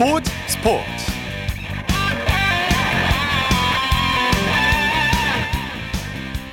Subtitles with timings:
[0.00, 0.82] 스포츠 스포츠.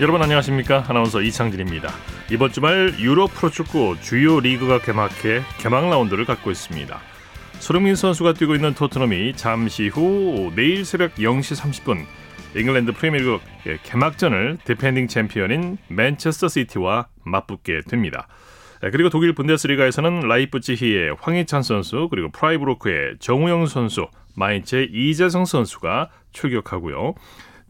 [0.02, 0.84] 여러분 안녕하십니까?
[0.90, 1.94] 아나운서 이창진입니다.
[2.30, 7.00] 이번 주말 유럽 프로축구 주요 리그가 개막해 개막 라운드를 갖고 있습니다.
[7.60, 12.06] 손흥민 선수가 뛰고 있는 토트넘이 잠시 후 내일 새벽 0시 30분
[12.54, 18.28] 잉글랜드 프리미어리그 개막전을 디펜딩 챔피언인 맨체스터 시티와 맞붙게 됩니다.
[18.80, 27.16] 그리고 독일 분데스리가에서는 라이프치히의 황희찬 선수 그리고 프라이부르크의 정우영 선수, 마인츠의 이재성 선수가 출격하고요.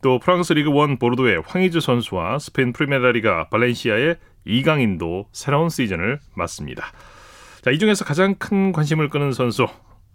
[0.03, 6.91] 또 프랑스 리그 원 보르도의 황의조 선수와 스페인 프리메라리가 발렌시아의 이강인도 새로운 시즌을 맞습니다.
[7.61, 9.67] 자, 이 중에서 가장 큰 관심을 끄는 선수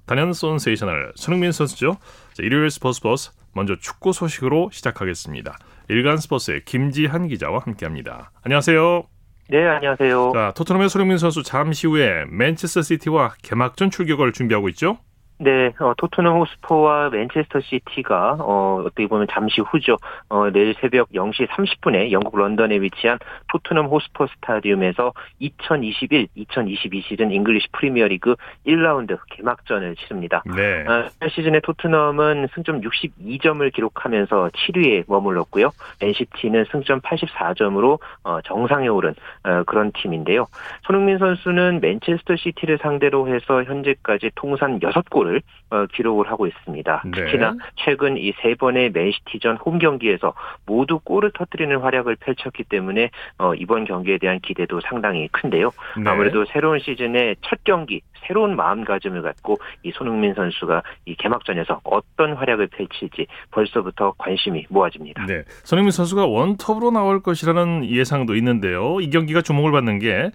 [0.06, 1.96] 단연 손세이셔널 손흥민 선수죠.
[2.32, 5.58] 자, 일요일 스포츠 버스 먼저 축구 소식으로 시작하겠습니다.
[5.88, 8.30] 일간 스포츠의 김지한 기자와 함께합니다.
[8.42, 9.11] 안녕하세요.
[9.52, 10.32] 네, 안녕하세요.
[10.34, 14.96] 자, 토트넘의 손흥민 선수 잠시 후에 맨체스터 시티와 개막전 출격을 준비하고 있죠?
[15.42, 19.96] 네, 어, 토트넘 홋스퍼와 맨체스터 시티가 어, 어떻게 보면 잠시 후죠.
[20.28, 23.18] 어, 내일 새벽 0시 30분에 영국 런던에 위치한
[23.48, 28.36] 토트넘 홋스퍼 스타디움에서 2021-2022 시즌 잉글리시 프리미어리그
[28.68, 30.44] 1라운드 개막전을 치릅니다.
[30.46, 30.84] 네.
[30.86, 35.72] 어, 시즌에 토트넘은 승점 62점을 기록하면서 7위에 머물렀고요.
[36.00, 40.46] 맨시티는 승점 84점으로 어, 정상에 오른 어, 그런 팀인데요.
[40.86, 45.31] 손흥민 선수는 맨체스터 시티를 상대로 해서 현재까지 통산 6골을
[45.70, 47.02] 어, 기록을 하고 있습니다.
[47.06, 47.10] 네.
[47.12, 50.34] 특히나 최근 이 세 번의 맨시티전 홈 경기에서
[50.66, 55.70] 모두 골을 터뜨리는 활약을 펼쳤기 때문에 어, 이번 경기에 대한 기대도 상당히 큰데요.
[56.02, 56.10] 네.
[56.10, 62.68] 아무래도 새로운 시즌의 첫 경기 새로운 마음가짐을 갖고 이 손흥민 선수가 이 개막전에서 어떤 활약을
[62.68, 65.26] 펼칠지 벌써부터 관심이 모아집니다.
[65.26, 65.42] 네.
[65.64, 69.00] 손흥민 선수가 원톱으로 나올 것이라는 예상도 있는데요.
[69.00, 70.30] 이 경기가 주목을 받는 게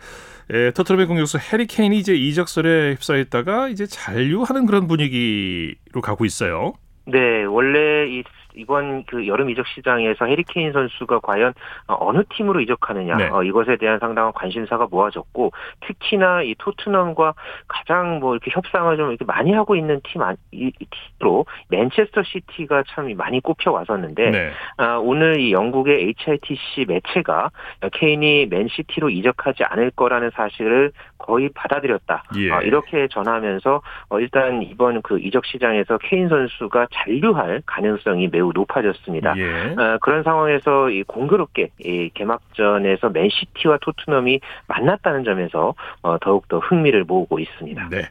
[0.50, 6.74] 에, 토트넘의 공격수 해리 케인이 이제 이적설에 휩싸였다가 이제 잔류하는 그런 분위기로 가고 있어요.
[7.06, 8.24] 네, 원래 이
[8.58, 11.54] 이번 그 여름 이적 시장에서 해리케인 선수가 과연
[11.88, 13.30] 어, 어느 팀으로 이적하느냐 네.
[13.30, 15.52] 어, 이것에 대한 상당한 관심사가 모아졌고
[15.82, 17.34] 특히나 이 토트넘과
[17.68, 20.86] 가장 뭐 이렇게 협상을 좀 이렇게 많이 하고 있는 팀 안- 이, 이
[21.20, 24.52] 팀으로 맨체스터 시티가 참 많이 꼽혀 왔었는데 네.
[24.78, 27.52] 아, 오늘 이 영국의 HITC 매체가
[27.94, 32.24] 케인이 맨시티로 이적하지 않을 거라는 사실을 거의 받아들였다.
[32.38, 32.52] 예.
[32.52, 39.38] 아, 이렇게 전하면서 어, 일단 이번 그 이적 시장에서 케인 선수가 잔류할 가능성이 매우 높아졌습니다.
[39.38, 39.76] 예.
[39.78, 47.40] 어, 그런 상황에서 이 공교롭게 이 개막전에서 맨시티와 토트넘이 만났다는 점에서 어, 더욱더 흥미를 모으고
[47.40, 47.90] 있습니다.
[47.90, 48.04] 네.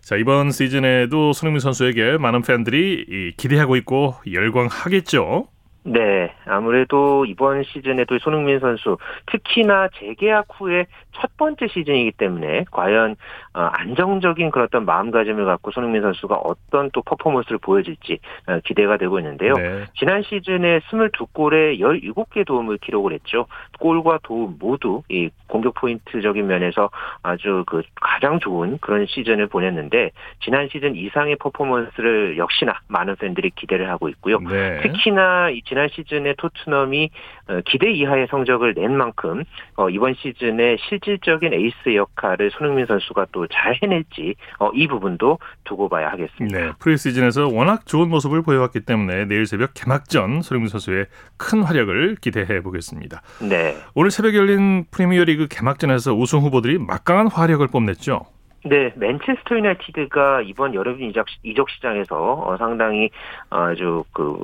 [0.00, 5.46] 자, 이번 시즌에도 손흥민 선수에게 많은 팬들이 이, 기대하고 있고 열광하겠죠.
[5.86, 8.96] 네, 아무래도 이번 시즌에도 손흥민 선수
[9.26, 13.16] 특히나 재계약 후에 첫 번째 시즌이기 때문에 과연 어,
[13.60, 19.54] 안정적인 그런 어떤 마음가짐을 갖고 손흥민 선수가 어떤 또 퍼포먼스를 보여줄지 어, 기대가 되고 있는데요.
[19.54, 19.84] 네.
[19.96, 23.46] 지난 시즌에 22골에 17개 도움을 기록을 했죠.
[23.78, 26.90] 골과 도움 모두 이 공격 포인트적인 면에서
[27.22, 30.10] 아주 그 가장 좋은 그런 시즌을 보냈는데
[30.40, 34.40] 지난 시즌 이상의 퍼포먼스를 역시나 많은 팬들이 기대를 하고 있고요.
[34.40, 34.80] 네.
[34.80, 37.10] 특히나 이 지난 시즌에 토트넘이
[37.48, 39.44] 어, 기대 이하의 성적을 낸 만큼
[39.76, 46.08] 어, 이번 시즌에 실질적인 에이스 역할을 손흥민 선수가 또잘 해낼지 어, 이 부분도 두고 봐야
[46.10, 46.58] 하겠습니다.
[46.58, 51.06] 네, 프리시즌에서 워낙 좋은 모습을 보여왔기 때문에 내일 새벽 개막전 손흥민 선수의
[51.36, 53.22] 큰 활약을 기대해 보겠습니다.
[53.40, 53.76] 네.
[53.94, 58.33] 오늘 새벽에 열린 프리미어리그 개막전에서 우승 후보들이 막강한 화력을 뽐냈죠.
[58.66, 63.10] 네, 맨체스터 유나이티드가 이번 여름 이적, 이적 시장에서 어, 상당히
[63.50, 64.38] 아주 그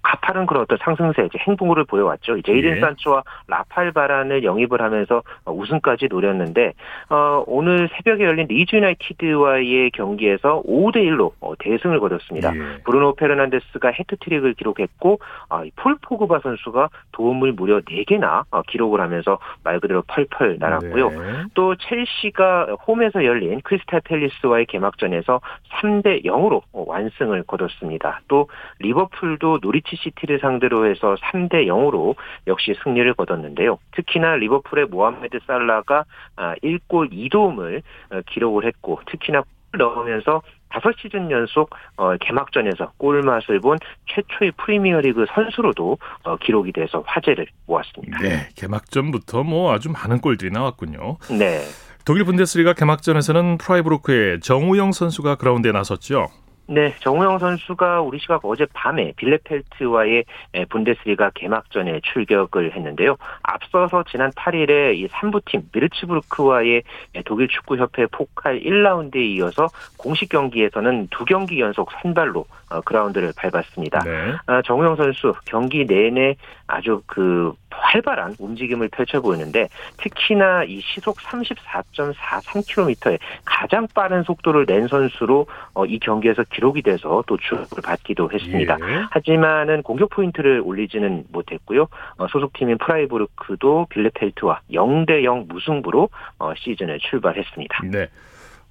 [0.00, 2.36] 가파른 그런 어떤 상승세, 이제 행보를 보여왔죠.
[2.36, 2.56] 이제 예.
[2.56, 6.74] 제이든 산초와 라파엘 바란을 영입을 하면서 어, 우승까지 노렸는데
[7.10, 12.54] 어, 오늘 새벽에 열린 리즈 유나이티드와의 경기에서 5대 1로 어, 대승을 거뒀습니다.
[12.54, 12.82] 예.
[12.84, 15.18] 브루노 페르난데스가 해트트릭을 기록했고
[15.48, 21.10] 아, 이 폴 포그바 선수가 도움을 무려 4개나 어, 기록을 하면서 말 그대로 펄펄 날았고요.
[21.10, 21.16] 네.
[21.54, 25.40] 또 첼시가 홈에서 열린 크리스탈 팰리스와의 개막전에서
[25.80, 28.20] 3대 0으로 완승을 거뒀습니다.
[28.28, 28.48] 또
[28.78, 32.14] 리버풀도 노리치 시티를 상대로 해서 3대 0으로
[32.46, 33.78] 역시 승리를 거뒀는데요.
[33.92, 36.04] 특히나 리버풀의 모하메드 살라가
[36.36, 39.42] 1골 2도움을 어, 기록을 했고 특히나
[39.76, 47.46] 넣으면서 다섯 시즌 연속 어, 개막전에서 골맛을 본 최초의 프리미어리그 선수로도 어, 기록이 돼서 화제를
[47.66, 48.18] 모았습니다.
[48.18, 51.16] 네, 개막전부터 뭐 아주 많은 골들이 나왔군요.
[51.38, 51.60] 네.
[52.08, 56.28] 독일 분데스리가 개막전에서는 프라이부르크의 정우영 선수가 그라운드에 나섰죠.
[56.70, 60.24] 네, 정우영 선수가 우리 시각 어제 밤에 빌레펠트와의
[60.68, 63.16] 분데스리가 개막전에 출격을 했는데요.
[63.42, 66.82] 앞서서 지난 8일에 이 3부팀 뷔르츠부르크와의
[67.24, 74.00] 독일 축구협회 포칼 1라운드에 이어서 공식 경기에서는 두 경기 연속 선발로 어, 그라운드를 밟았습니다.
[74.00, 74.34] 네.
[74.46, 76.36] 아, 정우영 선수 경기 내내
[76.66, 85.46] 아주 그 활발한 움직임을 펼쳐 보이는데 특히나 이 시속 34.43km의 가장 빠른 속도를 낸 선수로
[85.72, 88.76] 어, 이 경기에서 기록이 돼서 또 주목을 받기도 했습니다.
[88.80, 89.04] 예.
[89.10, 91.86] 하지만은 공격 포인트를 올리지는 못했고요.
[92.16, 96.08] 어, 소속팀인 프라이부르크도 빌레펠트와 0대 0 무승부로
[96.40, 97.82] 어, 시즌을 출발했습니다.
[97.92, 98.08] 네.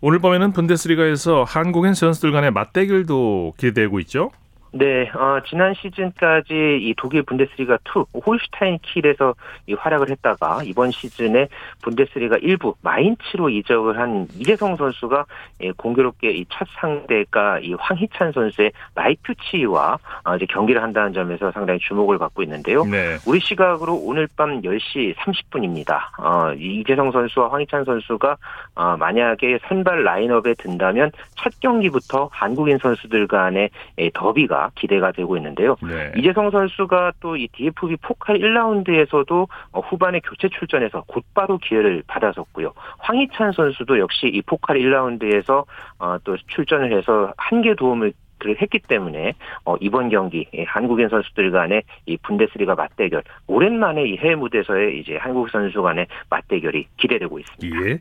[0.02, 4.32] 오늘 밤에는 분데스리가에서 한국인 선수들 간의 맞대결도 기대되고 있죠?
[4.72, 7.78] 네, 어, 지난 시즌까지 이 독일 분데스리가
[8.14, 9.36] 2 홀슈타인 킬에서
[9.68, 11.48] 이 활약을 했다가 이번 시즌에
[11.84, 15.26] 분데스리가 1부 마인츠로 이적을 한 이재성 선수가
[15.62, 21.80] 예, 공교롭게 이 첫 상대가 이 황희찬 선수의 라이프치와 어, 이제 경기를 한다는 점에서 상당히
[21.80, 22.84] 주목을 받고 있는데요.
[22.86, 23.18] 네.
[23.28, 26.00] 우리 시각으로 오늘 밤 10시 30분입니다.
[26.20, 28.38] 어, 이재성 선수와 황희찬 선수가
[28.76, 33.70] 어, 만약에 선발 라인업에 든다면 첫 경기부터 한국인 선수들 간의
[34.00, 35.76] 예, 더비가 기대가 되고 있는데요.
[35.82, 36.12] 네.
[36.18, 42.74] 이재성 선수가 또 이 DFB 포칼 1라운드에서도 어, 후반에 교체 출전해서 곧바로 기회를 받아섰고요.
[43.00, 45.66] 황희찬 선수도 역시 이 포칼 1라운드에서
[46.00, 48.14] 어, 또 출전을 해서 한 개 도움을
[48.62, 49.34] 했기 때문에
[49.66, 55.50] 어, 이번 경기 한국인 선수들 간의 이 분데스리가 맞대결 오랜만에 이 해외 무대에서의 이제 한국
[55.50, 57.90] 선수 간의 맞대결이 기대되고 있습니다.
[57.90, 58.00] 예.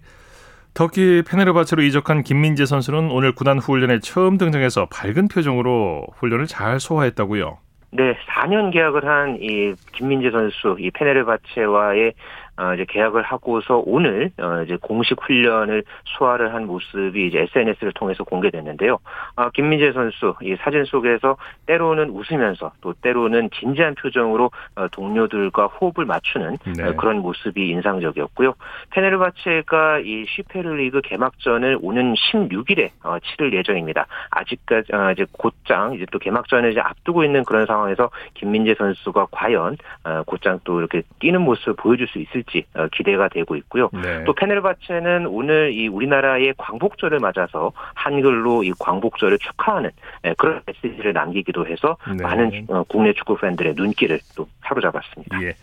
[0.77, 7.57] 터키 페네르바체로 이적한 김민재 선수는 오늘 구단 훈련에 처음 등장해서 밝은 표정으로 훈련을 잘 소화했다고요.
[7.93, 12.13] 네, 4년 계약을 한 이 김민재 선수, 이 페네르바체와의
[12.59, 15.85] 어, 이제 계약을 하고서 오늘 어, 이제 공식 훈련을
[16.17, 18.99] 소화를 한 모습이 이제 SNS를 통해서 공개됐는데요.
[19.37, 21.37] 아, 김민재 선수 이 사진 속에서
[21.67, 26.85] 때로는 웃으면서 또 때로는 진지한 표정으로 어, 동료들과 호흡을 맞추는 네.
[26.85, 28.55] 어, 그런 모습이 인상적이었고요.
[28.91, 34.07] 페네르바체가 이 슈페르 리그 개막전을 오는 16일에 어, 치를 예정입니다.
[34.31, 39.77] 아직까지 어, 이제 곧장 이제 또 개막전을 이제 앞두고 있는 그런 상황에서 김민재 선수가 과연
[40.05, 43.91] 어, 곧장 또 이렇게 뛰는 모습을 보여줄 수 있을 있 을지 어, 기대가 되고 있고요.
[43.93, 44.25] 네.
[44.25, 49.91] 또 페네르바체는 오늘 이 우리나라의 광복절을 맞아서 한글로 이 광복절을 축하하는
[50.25, 52.23] 예, 그런 메시지를 남기기도 해서 네.
[52.23, 55.43] 많은 어, 국내 축구 팬들의 눈길을 또 사로잡았습니다.
[55.43, 55.55] 예.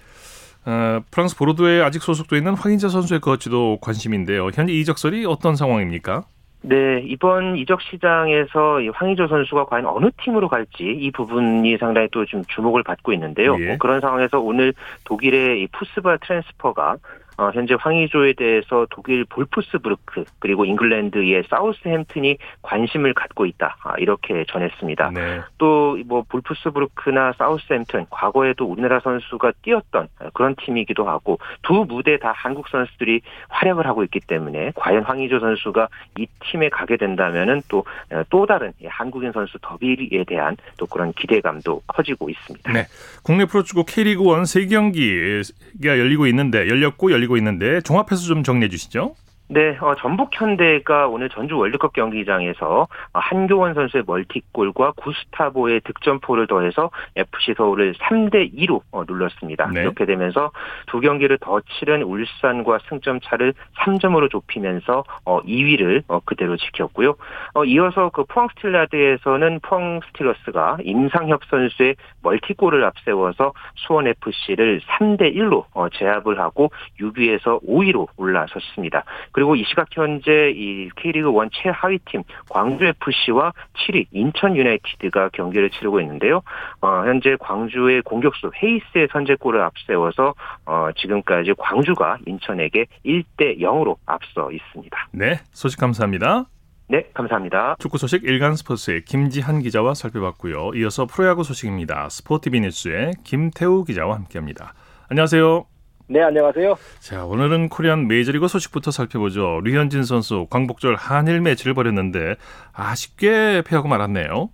[0.66, 4.50] 어, 프랑스 보르도에 아직 소속돼 있는 황인자 선수의 거치도 관심인데요.
[4.54, 6.24] 현재 이적설이 어떤 상황입니까?
[6.66, 12.42] 네, 이번 이적 시장에서 황희조 선수가 과연 어느 팀으로 갈지 이 부분이 상당히 또 좀
[12.46, 13.58] 주목을 받고 있는데요.
[13.60, 13.68] 예.
[13.68, 14.74] 뭐 그런 상황에서 오늘
[15.04, 16.96] 독일의 이 푸스발 트랜스퍼가
[17.38, 25.12] 어, 현재 황의조에 대해서 독일 볼프스부르크 그리고 잉글랜드의 사우스햄튼이 관심을 갖고 있다 아, 이렇게 전했습니다.
[25.12, 25.42] 네.
[25.58, 32.68] 또 뭐 볼프스부르크나 사우스햄튼 과거에도 우리나라 선수가 뛰었던 그런 팀이기도 하고 두 무대 다 한국
[32.70, 35.88] 선수들이 활약을 하고 있기 때문에 과연 황의조 선수가
[36.20, 41.82] 이 팀에 가게 된다면은 또또 어, 또 다른 한국인 선수 더비에 대한 또 그런 기대감도
[41.88, 42.72] 커지고 있습니다.
[42.72, 42.86] 네.
[43.24, 49.16] 국내 프로축구 K리그 1 3경기가 열리고 있는데 열렸고 열 열리고 있는데 종합해서 좀 정리해 주시죠.
[49.50, 56.90] 네, 어, 전북 현대가 오늘 전주 월드컵 경기장에서 어, 한교원 선수의 멀티골과 구스타보의 득점포를 더해서
[57.16, 59.68] FC 서울을 3대 2로 어, 눌렀습니다.
[59.68, 59.82] 네.
[59.82, 60.52] 이렇게 되면서
[60.88, 67.16] 두 경기를 더 치른 울산과 승점 차를 3점으로 좁히면서 어, 2위를 어, 그대로 지켰고요.
[67.54, 75.66] 어, 이어서 그 포항 스틸야드에서는 포항 스틸러스가 임상협 선수의 멀티골을 앞세워서 수원 FC를 3대 1로
[75.74, 79.04] 어, 제압을 하고 6위에서 5위로 올라섰습니다.
[79.32, 85.70] 그리고 이 시각 현재 이 K리그 1 최하위 팀 광주 FC와 7위 인천 유나이티드가 경기를
[85.70, 86.42] 치르고 있는데요.
[86.82, 90.34] 어, 현재 광주의 공격수 헤이스의 선제골을 앞세워서
[90.66, 95.08] 어, 지금까지 광주가 인천에게 1대 0으로 앞서 있습니다.
[95.12, 96.46] 네, 소식 감사합니다.
[96.88, 97.76] 네, 감사합니다.
[97.80, 100.72] 축구 소식 일간 스포츠의 김지한 기자와 살펴봤고요.
[100.76, 102.10] 이어서 프로야구 소식입니다.
[102.10, 104.74] 스포티비 뉴스의 김태우 기자와 함께합니다.
[105.10, 105.66] 안녕하세요.
[106.08, 106.76] 네, 안녕하세요.
[107.00, 109.62] 자, 오늘은 코리안 메이저리그 소식부터 살펴보죠.
[109.64, 112.36] 류현진 선수 광복절 한일 매치를 벌였는데
[112.74, 114.50] 아쉽게 패하고 말았네요.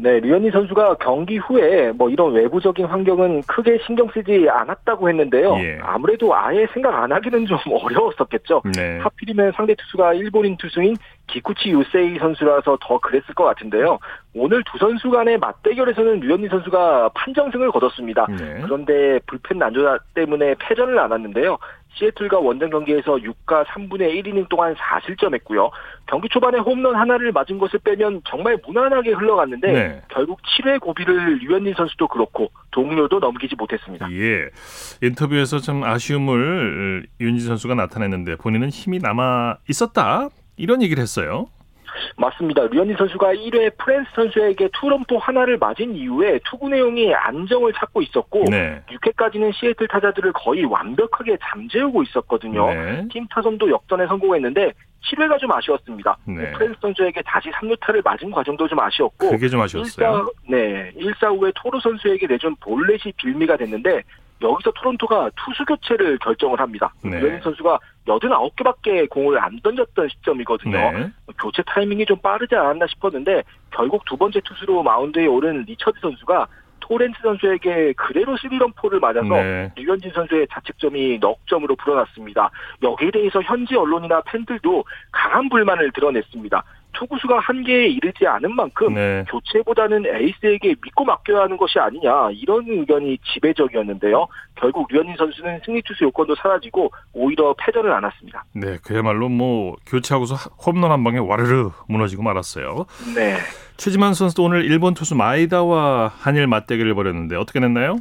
[0.00, 5.56] 네, 류현진 선수가 경기 후에 뭐 이런 외부적인 환경은 크게 신경 쓰지 않았다고 했는데요.
[5.58, 5.78] 예.
[5.82, 8.62] 아무래도 아예 생각 안 하기는 좀 어려웠었겠죠.
[8.76, 8.98] 네.
[8.98, 13.98] 하필이면 상대 투수가 일본인 투수인 기쿠치 유세이 선수라서 더 그랬을 것 같은데요.
[14.34, 18.26] 오늘 두 선수 간의 맞대결에서는 류현진 선수가 판정승을 거뒀습니다.
[18.26, 18.60] 네.
[18.62, 21.58] 그런데 불펜 난조 때문에 패전을 안았는데요.
[21.98, 25.70] 시애틀과 원정 경기에서 6가 3분의 1이닝 동안 4실점했고요.
[26.06, 30.02] 경기 초반에 홈런 하나를 맞은 것을 빼면 정말 무난하게 흘러갔는데 네.
[30.08, 34.10] 결국 7회 고비를 류현진 선수도 그렇고 동료도 넘기지 못했습니다.
[34.12, 34.48] 예.
[35.02, 41.48] 인터뷰에서 좀 아쉬움을 윤진 선수가 나타냈는데 본인은 힘이 남아 있었다 이런 얘기를 했어요.
[42.16, 42.66] 맞습니다.
[42.66, 48.82] 류현진 선수가 1회 프랜스 선수에게 투런포 하나를 맞은 이후에 투구 내용이 안정을 찾고 있었고 네.
[48.90, 52.72] 6회까지는 시애틀 타자들을 거의 완벽하게 잠재우고 있었거든요.
[52.72, 53.06] 네.
[53.10, 54.72] 팀 타선도 역전에 성공했는데
[55.10, 56.16] 7회가 좀 아쉬웠습니다.
[56.26, 56.50] 네.
[56.52, 60.26] 프랜스 선수에게 다시 3루타를 맞은 과정도 좀 아쉬웠고 그게 좀 아쉬웠어요.
[60.26, 60.92] 1사, 네.
[60.96, 64.02] 1사 후에 토르 선수에게 내준 볼넷이 빌미가 됐는데
[64.40, 66.92] 여기서 토론토가 투수 교체를 결정을 합니다.
[67.02, 67.18] 네.
[67.18, 70.76] 류현진 선수가 89개밖에 공을 안 던졌던 시점이거든요.
[70.76, 71.10] 네.
[71.40, 76.46] 교체 타이밍이 좀 빠르지 않았나 싶었는데 결국 두 번째 투수로 마운드에 오른 리처드 선수가
[76.80, 79.70] 토렌스 선수에게 그대로 스리런포를 맞아서 네.
[79.76, 82.50] 류현진 선수의 자책점이 넉 점으로 불어났습니다.
[82.82, 86.62] 여기에 대해서 현지 언론이나 팬들도 강한 불만을 드러냈습니다.
[86.92, 89.24] 투구수가 한계에 이르지 않은 만큼 네.
[89.28, 94.26] 교체보다는 에이스에게 믿고 맡겨야 하는 것이 아니냐 이런 의견이 지배적이었는데요.
[94.56, 98.44] 결국 류현진 선수는 승리 투수 요건도 사라지고 오히려 패전을 안았습니다.
[98.54, 102.86] 네, 그야말로 뭐 교체하고서 홈런 한 방에 와르르 무너지고 말았어요.
[103.14, 103.36] 네.
[103.76, 108.00] 최지만 선수도 오늘 일본 투수 마이다와 한일 맞대결을 벌였는데 어떻게 됐나요?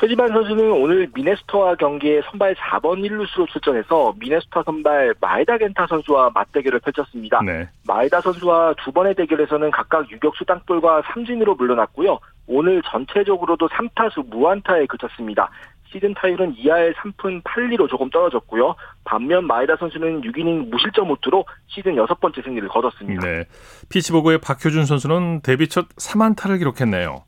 [0.00, 6.78] 최지만 선수는 오늘 미네스터와 경기에 선발 4번 1루수로 출전해서 미네스터 선발 마에다 겐타 선수와 맞대결을
[6.78, 7.40] 펼쳤습니다.
[7.42, 7.68] 네.
[7.86, 12.20] 마에다 선수와 두 번의 대결에서는 각각 유격수 땅볼과 삼진으로 물러났고요.
[12.46, 15.50] 오늘 전체적으로도 3타수 무안타에 그쳤습니다.
[15.90, 18.76] 시즌 타율은 2할 3푼 8리로 조금 떨어졌고요.
[19.04, 23.26] 반면 마에다 선수는 6이닝 무실점 호투로 시즌 여섯 번째 승리를 거뒀습니다.
[23.26, 23.44] 네.
[23.88, 27.24] 피츠버그의 박효준 선수는 데뷔 첫 3안타를 기록했네요.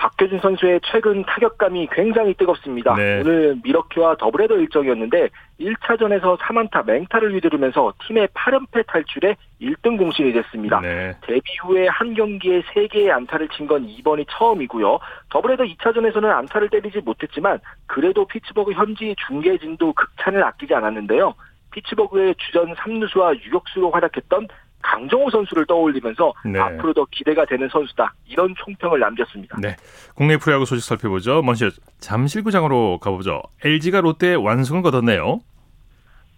[0.00, 2.94] 박효준 선수의 최근 타격감이 굉장히 뜨겁습니다.
[2.94, 3.20] 네.
[3.20, 5.28] 오늘 밀워키와 더블헤더 일정이었는데
[5.60, 10.80] 1차전에서 3안타 맹타를 휘두르면서 팀의 8연패 탈출에 1등 공신이 됐습니다.
[10.80, 11.14] 네.
[11.20, 14.98] 데뷔 후에 한 경기에 3개의 안타를 친 건 이번이 처음이고요.
[15.28, 21.34] 더블헤더 2차전에서는 안타를 때리지 못했지만 그래도 피츠버그 현지 중계진도 극찬을 아끼지 않았는데요.
[21.72, 24.48] 피츠버그의 주전 3루수와 유격수로 활약했던
[24.82, 26.58] 강정호 선수를 떠올리면서 네.
[26.58, 29.58] 앞으로 더 기대가 되는 선수다 이런 총평을 남겼습니다.
[29.60, 29.76] 네,
[30.14, 31.42] 국내 프로야구 소식 살펴보죠.
[31.42, 33.42] 먼저 잠실구장으로 가보죠.
[33.64, 35.40] LG가 롯데 완승을 거뒀네요.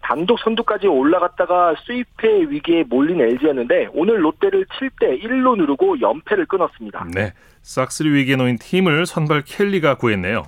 [0.03, 7.07] 단독 선두까지 올라갔다가 스윕패 위기에 몰린 LG였는데 오늘 롯데를 7대 1로 누르고 연패를 끊었습니다.
[7.15, 7.33] 네,
[7.63, 10.43] 싹쓸이 위기에 놓인 팀을 선발 켈리가 구했네요.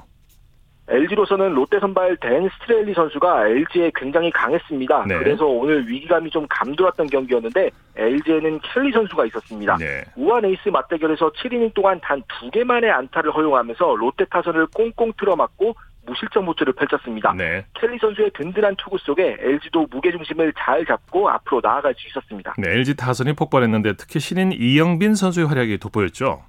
[0.87, 5.05] LG로서는 롯데 선발 댄 스트레일리 선수가 LG에 굉장히 강했습니다.
[5.09, 5.19] 네.
[5.19, 9.77] 그래서 오늘 위기감이 좀 감돌았던 경기였는데 LG에는 켈리 선수가 있었습니다.
[9.79, 10.05] 네.
[10.17, 15.75] 우완 에이스 맞대결에서 7이닝 동안 단 두 개만의 안타를 허용하면서 롯데 타선을 꽁꽁 틀어막고
[16.07, 17.33] 무실점 호투를 펼쳤습니다.
[17.33, 17.65] 네.
[17.81, 22.55] 켈리 선수의 든든한 투구 속에 LG도 무게중심을 잘 잡고 앞으로 나아갈 수 있었습니다.
[22.59, 26.43] 네, LG 타선이 폭발했는데 특히 신인 이영빈 선수의 활약이 돋보였죠.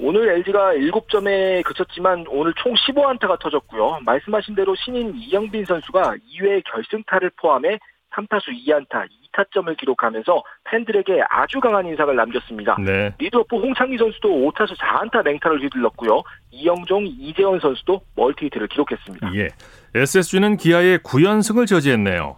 [0.00, 4.00] 오늘 LG가 7점에 그쳤지만 오늘 총 15안타가 터졌고요.
[4.04, 7.78] 말씀하신 대로 신인 이영빈 선수가 2회 결승타를 포함해
[8.14, 12.76] 3타수 2안타 2타점을 기록하면서 팬들에게 아주 강한 인상을 남겼습니다.
[12.84, 13.12] 네.
[13.18, 16.22] 리드오프 홍창기 선수도 5타수 4안타 맹타를 휘둘렀고요.
[16.50, 19.34] 이형종, 이재원 선수도 멀티히트를 기록했습니다.
[19.34, 19.48] 예.
[19.94, 22.36] SSG는 기아의 9연승을 저지했네요.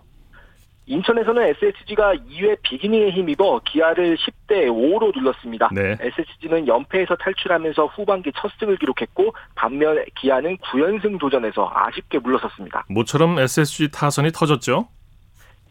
[0.87, 5.69] 인천에서는 SSG가 2회 빅이닝에 힘입어 기아를 10대 5로 눌렀습니다.
[5.73, 5.97] 네.
[6.01, 12.85] SSG는 연패에서 탈출하면서 후반기 첫 승을 기록했고 반면 기아는 9연승 도전에서 아쉽게 물러섰습니다.
[12.89, 14.89] 모처럼 SSG 타선이 터졌죠?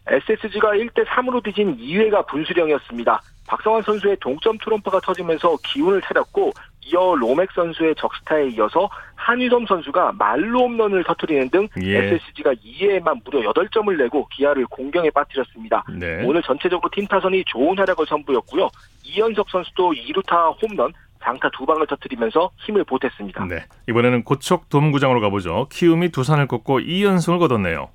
[0.07, 3.21] SSG가 1대 3으로 뒤진 2회가 분수령이었습니다.
[3.47, 6.51] 박성한 선수의 동점 투런포가 터지면서 기운을 차렸고
[6.85, 11.97] 이어 로맥 선수의 적시타에 이어서 한유섬 선수가 만루 홈런을 터뜨리는 등 예.
[11.97, 15.83] SSG가 2회에만 무려 8점을 내고 기아를 곤경에 빠뜨렸습니다.
[15.91, 16.23] 네.
[16.23, 18.69] 오늘 전체적으로 팀 타선이 좋은 활약을 선보였고요.
[19.03, 23.45] 이현석 선수도 2루타 홈런, 장타 두 방을 터뜨리면서 힘을 보탰습니다.
[23.45, 23.65] 네.
[23.89, 25.67] 이번에는 고척 돔구장으로 가보죠.
[25.71, 27.89] 키움이 두산을 꺾고 2연승을 거뒀네요.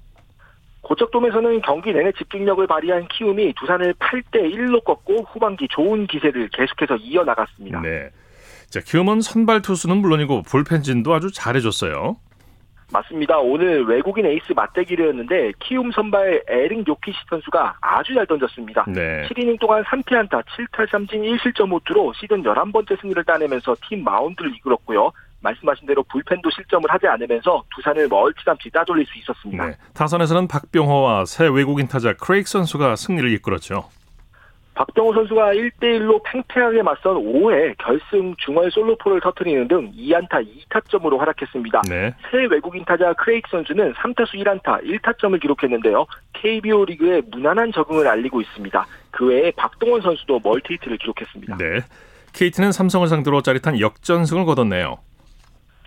[0.82, 7.80] 고척돔에서는 경기 내내 집중력을 발휘한 키움이 두산을 8대 1로 꺾고 후반기 좋은 기세를 계속해서 이어나갔습니다.
[7.82, 8.11] 네.
[8.70, 12.16] 자, 키움은 선발 투수는 물론이고 불펜진도 아주 잘해줬어요.
[12.92, 13.38] 맞습니다.
[13.38, 18.84] 오늘 외국인 에이스 맞대결이었는데 키움 선발 에릭 요키시 선수가 아주 잘 던졌습니다.
[18.88, 19.28] 네.
[19.28, 25.12] 7이닝 동안 3피안타 7탈삼진 1실점 호투로 시즌 11번째 승리를 따내면서 팀 마운드를 이끌었고요.
[25.40, 29.66] 말씀하신 대로 불펜도 실점을 하지 않으면서 두산을 멀찌감치 따돌릴 수 있었습니다.
[29.66, 29.76] 네.
[29.94, 33.88] 타선에서는 박병호와 새 외국인 타자 크레익 선수가 승리를 이끌었죠.
[34.80, 41.82] 박병호 선수가 1대1로 팽팽하게 맞선 5회 결승 중월 솔로포를 터트리는 등 2안타 2타점으로 활약했습니다.
[41.90, 42.14] 네.
[42.30, 46.06] 새 외국인 타자 크레익 선수는 3타수 1안타 1타점을 기록했는데요.
[46.32, 48.87] KBO 리그의 무난한 적응을 알리고 있습니다.
[49.10, 51.58] 그 외에 박동원 선수도 멀티히트를 기록했습니다.
[51.58, 51.80] 네.
[52.32, 54.96] KT는 삼성을 상대로 짜릿한 역전승을 거뒀네요.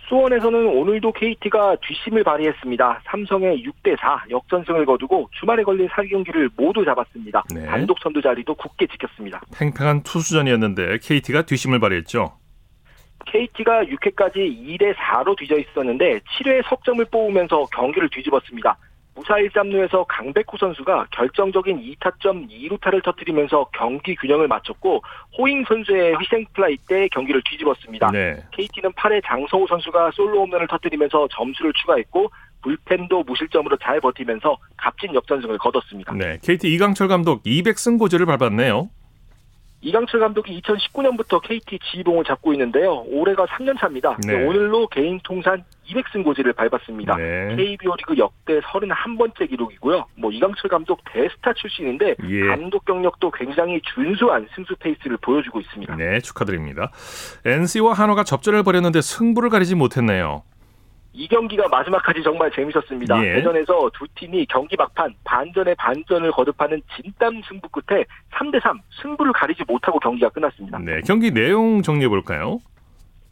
[0.08, 3.02] 수원에서는 오늘도 KT가 뒷심을 발휘했습니다.
[3.04, 7.44] 삼성의 6대4 역전승을 거두고 주말에 걸린 4경기를 모두 잡았습니다.
[7.54, 7.64] 네.
[7.66, 9.40] 단독 선두 자리도 굳게 지켰습니다.
[9.56, 12.32] 팽팽한 투수전이었는데 KT가 뒷심을 발휘했죠.
[13.26, 18.76] KT가 6회까지 2대4로 뒤져 있었는데 7회 석점을 뽑으면서 경기를 뒤집었습니다.
[19.14, 25.02] 무사 1삼루에서 강백호 선수가 결정적인 2타점 2루타를 터뜨리면서 경기 균형을 맞췄고
[25.38, 28.10] 호잉 선수의 희생 플라이 때 경기를 뒤집었습니다.
[28.10, 28.36] 네.
[28.52, 32.30] KT는 8회 장성우 선수가 솔로 홈런을 터뜨리면서 점수를 추가했고
[32.62, 36.14] 불펜도 무실점으로 잘 버티면서 값진 역전승을 거뒀습니다.
[36.14, 38.88] 네, KT 이강철 감독 200승 고지를 밟았네요.
[39.84, 43.04] 이강철 감독이 2019년부터 KT 지휘봉을 잡고 있는데요.
[43.06, 44.16] 올해가 3년 차입니다.
[44.26, 44.46] 네.
[44.46, 47.16] 오늘로 개인 통산 200승 고지를 밟았습니다.
[47.16, 47.54] 네.
[47.54, 50.06] KBO 리그 역대 31번째 기록이고요.
[50.16, 52.46] 뭐 이강철 감독 대스타 출신인데 예.
[52.46, 55.96] 감독 경력도 굉장히 준수한 승수 페이스를 보여주고 있습니다.
[55.96, 56.90] 네, 축하드립니다.
[57.44, 60.44] NC와 한화가 접전을 벌였는데 승부를 가리지 못했네요.
[61.14, 63.24] 이 경기가 마지막까지 정말 재밌었습니다.
[63.24, 63.34] 예.
[63.34, 70.00] 대전에서 두 팀이 경기 막판 반전의 반전을 거듭하는 진땀 승부 끝에 3대3 승부를 가리지 못하고
[70.00, 70.78] 경기가 끝났습니다.
[70.80, 72.58] 네, 경기 내용 정리해 볼까요?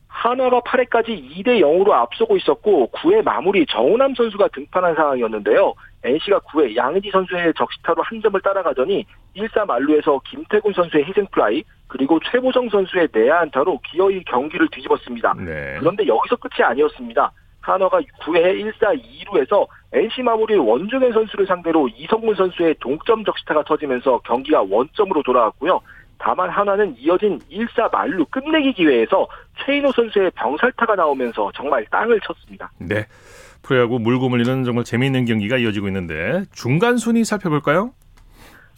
[0.06, 5.74] 하나가 8회까지 2대 0으로 앞서고 있었고 9회 마무리 정우남 선수가 등판한 상황이었는데요.
[6.04, 9.04] NC가 9회 양의지 선수의 적시타로 한 점을 따라가더니
[9.36, 15.34] 1사 만루에서 김태군 선수의 희생플라이 그리고 최보정 선수의 내야 안타로 기어이 경기를 뒤집었습니다.
[15.38, 15.76] 네.
[15.80, 17.32] 그런데 여기서 끝이 아니었습니다.
[17.62, 24.62] 한화가 9회 1사 2루에서 NC 마무리 원종현 선수를 상대로 이성문 선수의 동점 적시타가 터지면서 경기가
[24.62, 25.80] 원점으로 돌아왔고요.
[26.18, 29.26] 다만 하나는 이어진 1사 만루 끝내기 기회에서
[29.64, 32.70] 최인호 선수의 병살타가 나오면서 정말 땅을 쳤습니다.
[32.78, 33.06] 네.
[33.62, 37.92] 프로야구 물고 물리는 정말 재미있는 경기가 이어지고 있는데 중간 순위 살펴볼까요?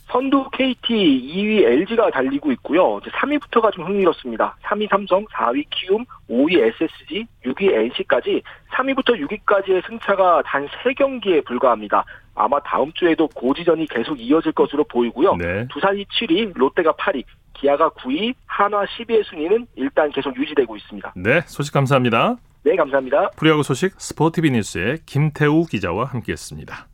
[0.07, 2.99] 선두 KT, 2위 LG가 달리고 있고요.
[3.03, 4.57] 이제 3위부터가 좀 흥미롭습니다.
[4.63, 8.43] 3위 삼성, 4위 키움, 5위 SSG, 6위 NC까지
[8.73, 12.05] 3위부터 6위까지의 승차가 단 3경기에 불과합니다.
[12.35, 15.37] 아마 다음 주에도 고지전이 계속 이어질 것으로 보이고요.
[15.37, 15.67] 네.
[15.69, 21.15] 두산이 7위, 롯데가 8위, 기아가 9위, 한화 10위의 순위는 일단 계속 유지되고 있습니다.
[21.17, 22.37] 네, 소식 감사합니다.
[22.65, 23.31] 네, 감사합니다.
[23.37, 26.87] 프리야구 소식 스포티비 뉴스의 김태우 기자와 함께했습니다.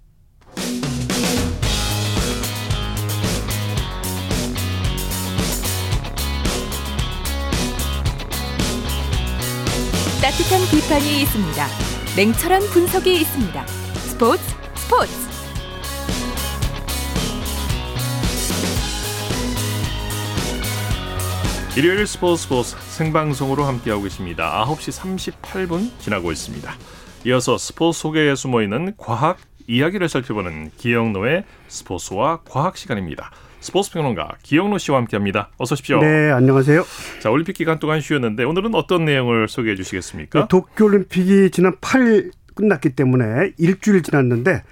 [10.30, 11.66] 따뜻한 비판이 있습니다.
[12.16, 13.66] 냉철한 분석이 있습니다.
[13.66, 14.40] 스포츠
[14.76, 15.12] 스포츠.
[21.76, 24.64] 일요일 스포츠 스포츠 생방송으로 함께하고 계십니다.
[24.68, 26.74] 9시 38분 지나고 있습니다.
[27.26, 33.32] 이어서 스포츠 속에 숨어있는 과학 이야기를 살펴보는 기영노의 스포츠와 과학 시간입니다.
[33.60, 35.50] 스포츠 평론가 기영로 씨와 함께합니다.
[35.58, 36.00] 어서 오십시오.
[36.00, 36.82] 네, 안녕하세요.
[37.20, 40.40] 자, 올림픽 기간 동안 쉬었는데 오늘은 어떤 내용을 소개해 주시겠습니까?
[40.40, 44.62] 네, 도쿄 올림픽이 지난 8일 끝났기 때문에 일주일 지났는데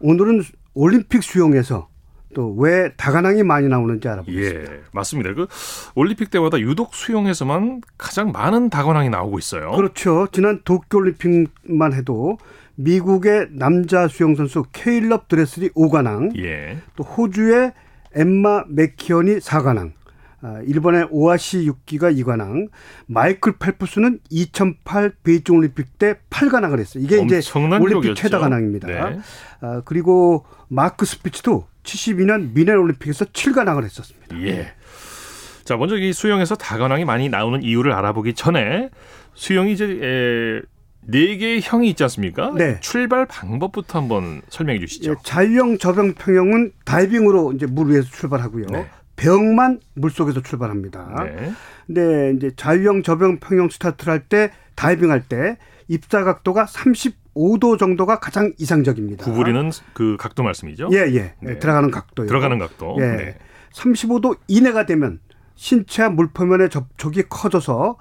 [0.00, 0.42] 오늘은
[0.74, 1.88] 올림픽 수영에서
[2.34, 4.72] 또왜 다가낭이 많이 나오는지 알아보겠습니다.
[4.72, 5.34] 예, 맞습니다.
[5.34, 5.46] 그
[5.94, 9.72] 올림픽 때마다 유독 수영에서만 가장 많은 다관왕이 나오고 있어요.
[9.72, 10.26] 그렇죠.
[10.32, 12.38] 지난 도쿄올림픽만 해도
[12.76, 16.78] 미국의 남자 수영 선수 케일럽 드레스리 5관왕, 예.
[16.96, 17.72] 또 호주의
[18.18, 19.92] 엠마 맥키언이 4관왕,
[20.40, 22.68] 아, 일본의 오아시 육기가 2관왕,
[23.06, 27.02] 마이클 펠프스는 2008 베이징 올림픽 때 8관왕을 했어요.
[27.02, 28.14] 이게 이제 올림픽 기록이었죠.
[28.14, 28.88] 최다 관왕입니다.
[28.88, 29.18] 네.
[29.60, 34.40] 아, 그리고 마크 스피츠도 72년 뮌헨 올림픽에서 7관왕을 했었습니다.
[34.42, 34.72] 예.
[35.64, 38.90] 자, 먼저 이 수영에서 다관왕이 많이 나오는 이유를 알아보기 전에
[39.34, 40.62] 수영이 이제 에,
[41.00, 42.52] 네 개의 형이 있지 않습니까?
[42.54, 42.78] 네.
[42.80, 45.10] 출발 방법부터 한번 설명해 주시죠.
[45.12, 48.66] 예, 자유형, 접영, 평영은 다이빙으로 이제 물 위에서 출발하고요.
[48.70, 48.86] 네.
[49.16, 51.24] 배영만 물 속에서 출발합니다.
[51.24, 51.52] 네.
[51.86, 55.56] 근데 이제 자유형, 접영, 평영 스타트를 할 때 다이빙 할 때
[55.88, 59.24] 입사 각도가 35도 정도가 가장 이상적입니다.
[59.24, 60.90] 구부리는 그 각도 말씀이죠?
[60.92, 61.34] 예, 예.
[61.40, 61.58] 네.
[61.58, 62.26] 들어가는 각도요.
[62.26, 62.96] 들어가는 각도.
[63.00, 63.04] 예.
[63.06, 63.38] 네.
[63.72, 65.20] 35도 이내가 되면
[65.54, 67.96] 신체와 물 표면의 접촉이 커져서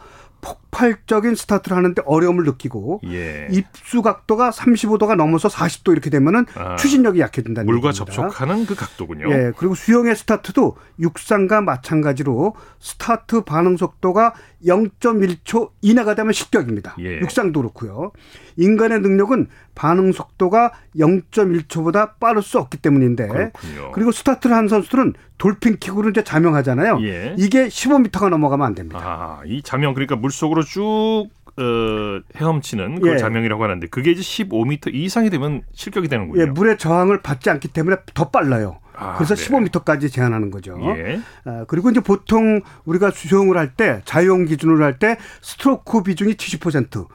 [0.48, 3.48] 폭발적인 스타트를 하는데 어려움을 느끼고 예.
[3.52, 8.14] 입수 각도가 35도가 넘어서 40도 이렇게 되면은 아, 추진력이 약해진다는 물과 얘기입니다.
[8.14, 9.30] 접촉하는 그 각도군요.
[9.32, 9.52] 예.
[9.58, 14.34] 그리고 수영의 스타트도 육상과 마찬가지로 스타트 반응 속도가
[14.66, 16.96] 0.1초 이내가 되면 실격입니다.
[17.00, 17.20] 예.
[17.20, 18.12] 육상도 그렇고요.
[18.56, 23.92] 인간의 능력은 반응 속도가 0.1초보다 빠를 수 없기 때문인데 그렇군요.
[23.94, 27.00] 그리고 스타트를 한 선수들은 돌핀 킥으로 이제 자명하잖아요.
[27.04, 27.36] 예.
[27.38, 29.00] 이게 15m가 넘어가면 안 됩니다.
[29.02, 31.28] 아, 이 자명 그러니까 물속으로 쭉
[31.60, 33.18] 어, 헤엄치는 그 예.
[33.18, 36.42] 자명이라고 하는데 그게 이제 15m 이상이 되면 실격이 되는군요.
[36.42, 38.80] 예, 물의 저항을 받지 않기 때문에 더 빨라요.
[38.96, 39.44] 아, 그래서 네.
[39.44, 40.76] 15m까지 제한하는 거죠.
[40.98, 41.20] 예.
[41.46, 47.06] 아, 그리고 이제 보통 우리가 수영을 할 때 자유형 기준으로 할 때 스트로크 비중이 70%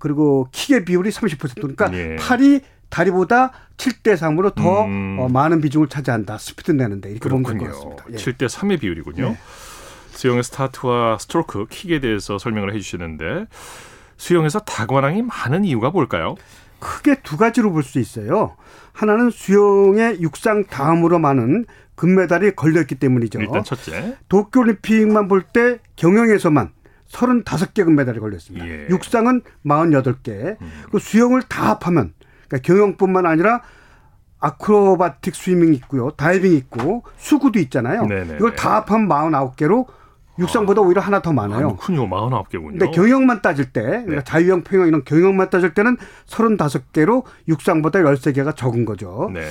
[0.00, 2.16] 그리고 킥의 비율이 30% 그러니까 예.
[2.16, 5.16] 팔이 다리보다 7대 3으로 더 음.
[5.18, 6.38] 어, 많은 비중을 차지한다.
[6.38, 8.04] 스피드 내는데 이렇게 보면 될 것 같습니다.
[8.12, 8.16] 예.
[8.16, 9.24] 7대 3의 비율이군요.
[9.24, 9.38] 예.
[10.12, 13.46] 수영의 스타트와 스트로크 킥에 대해서 설명을 해 주시는데
[14.16, 16.36] 수영에서 다관왕이 많은 이유가 뭘까요?
[16.78, 18.56] 크게 두 가지로 볼 수 있어요.
[18.92, 21.64] 하나는 수영의 육상 다음으로 많은
[21.96, 23.40] 금메달이 걸려있기 때문이죠.
[23.40, 24.16] 일단 첫째.
[24.28, 26.70] 도쿄올림픽만 볼 때 경영에서만
[27.14, 28.66] 35개 금메달이 걸렸습니다.
[28.66, 28.86] 예.
[28.90, 30.60] 육상은 48개.
[30.60, 30.70] 음.
[30.90, 32.12] 그 수영을 다 합하면
[32.48, 33.62] 그러니까 경영뿐만 아니라
[34.40, 36.10] 아크로바틱 스위밍 있고요.
[36.10, 38.04] 다이빙 있고 수구도 있잖아요.
[38.04, 38.36] 네네네.
[38.36, 39.86] 이걸 다 합하면 49개로
[40.38, 40.84] 육상보다 아.
[40.84, 41.68] 오히려 하나 더 많아요.
[41.68, 42.08] 아, 그렇군요.
[42.08, 42.78] 49개군요.
[42.78, 44.24] 근데 경영만 따질 때, 그러니까 네.
[44.24, 45.96] 자유형, 평형 이런 경영만 따질 때는
[46.26, 49.30] 35개로 육상보다 13개가 적은 거죠.
[49.32, 49.42] 네.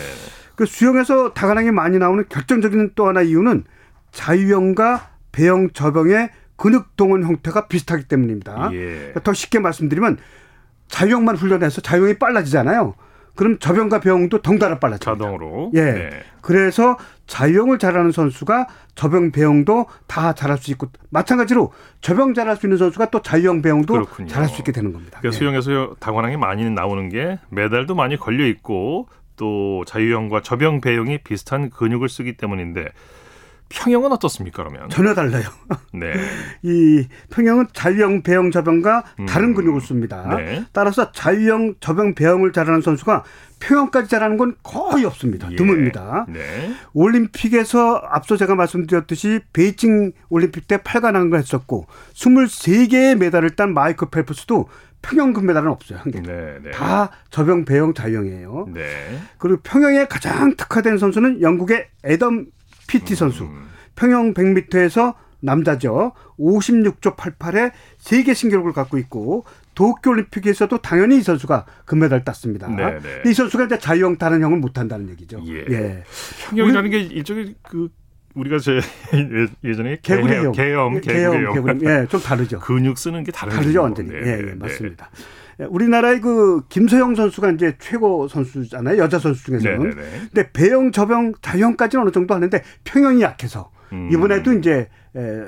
[0.56, 3.64] 그 수영에서 다가랑이 많이 나오는 결정적인 또 하나 이유는
[4.12, 6.30] 자유형과 배영, 저병의
[6.64, 8.70] 근육 동원 형태가 비슷하기 때문입니다.
[8.72, 8.78] 예.
[8.78, 10.18] 그러니까 더 쉽게 말씀드리면
[10.88, 12.96] 자유형만 훈련해서 자유형이 빨라지잖아요.
[13.36, 15.12] 그럼 저병과 병도 덩달아 빨라집니다.
[15.12, 15.72] 자동으로.
[15.74, 15.82] 예.
[15.82, 16.10] 네.
[16.40, 16.98] 그래서
[17.28, 23.10] 자유형을 잘하는 선수가 저병 배영도 다 잘할 수 있고 마찬가지로 저병 잘할 수 있는 선수가
[23.10, 24.30] 또 자유형 배영도 그렇군요.
[24.30, 25.20] 잘할 수 있게 되는 겁니다.
[25.20, 25.38] 그러니까 예.
[25.38, 32.08] 수영에서 당원항이 많이 나오는 게 메달도 많이 걸려 있고 또 자유형과 저병 배영이 비슷한 근육을
[32.08, 32.88] 쓰기 때문인데
[33.74, 34.90] 평형은 어떻습니까, 그러면?
[34.90, 35.44] 전혀 달라요.
[35.94, 36.14] 네.
[36.62, 39.54] 이 평형은 자유형, 배영, 저병과 다른 음.
[39.56, 40.36] 근육을 씁니다.
[40.38, 40.66] 네.
[40.72, 43.24] 따라서 자유형, 저병, 배영을 잘하는 선수가
[43.60, 45.52] 평형까지 잘하는 건 거의 없습니다.
[45.52, 45.56] 예.
[45.56, 46.26] 드뭅니다.
[46.30, 46.74] 네.
[46.94, 54.68] 올림픽에서 앞서 제가 말씀드렸듯이 베이징 올림픽 때 8관왕을 했었고 23개의 메달을 딴 마이클 펠프스도
[55.02, 56.00] 평형 금메달은 없어요.
[56.00, 56.22] 한 개.
[56.22, 56.72] 네, 네.
[56.72, 58.68] 다 저병, 배영, 자유형이에요.
[58.74, 59.20] 네.
[59.38, 62.48] 그리고 평형에 가장 특화된 선수는 영국의 에덤
[62.88, 63.44] PT 선수.
[63.44, 63.68] 음.
[63.96, 66.14] 평영 100m에서 남자죠.
[66.40, 72.68] 56조 88의 세계 신기록을 갖고 있고 도쿄올림픽에서도 당연히 이 선수가 금메달 땄습니다.
[72.68, 73.00] 네네.
[73.00, 73.30] 네.
[73.30, 75.42] 이 선수가 이제 자유형 다른 형을 못한다는 얘기죠.
[75.48, 75.66] 예.
[75.70, 76.04] 예.
[76.50, 77.90] 평형이라는 게 일종의 그
[78.36, 78.80] 우리가 제
[79.64, 82.60] 예전에 개구리형, 개염, 개구리형, 개구리 예, 좀 다르죠.
[82.60, 83.58] 근육 쓰는 게 다르죠.
[83.58, 84.10] 다르죠, 완전히.
[84.10, 84.56] 네, 예, 예, 네.
[84.56, 85.10] 맞습니다.
[85.14, 85.24] 네.
[85.60, 88.98] 우리나라의 그 김서영 선수가 이제 최고 선수잖아요.
[88.98, 89.78] 여자 선수 중에서는.
[89.78, 89.96] 네네네.
[89.96, 90.20] 네, 네.
[90.34, 94.10] 근데 배영, 저병, 자형까지는 어느 정도 하는데 평형이 약해서 음.
[94.12, 95.44] 이번에도 이제 에,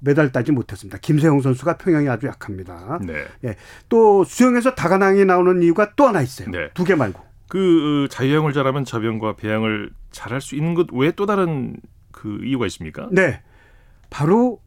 [0.00, 0.98] 메달 따지 못했습니다.
[0.98, 3.00] 김세영 선수가 평형이 아주 약합니다.
[3.02, 3.24] 네.
[3.44, 3.56] 예.
[3.88, 6.50] 또 수영에서 다가낭이 나오는 이유가 또 하나 있어요.
[6.50, 6.70] 네.
[6.74, 7.20] 두개 말고.
[7.48, 11.76] 그 어, 자유형을 잘하면 저병과 배영을 잘할 수 있는 것 외에 또 다른
[12.12, 13.08] 그 이유가 있습니까?
[13.12, 13.42] 네.
[14.08, 14.60] 바로